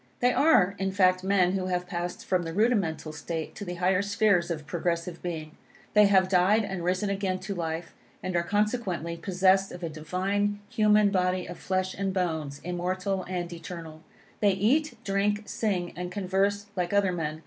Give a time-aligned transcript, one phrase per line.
[0.19, 4.01] They are, in fact, men who have passed from the rudimental state to the higher
[4.01, 5.55] spheres of progressive being.
[5.93, 7.93] They have died and risen again to life,
[8.23, 13.53] and are consequently possessed of a divine, human body of flesh and bones, immortal and
[13.53, 14.01] eternal.
[14.39, 17.39] They eat, drink, sing and converse like other men.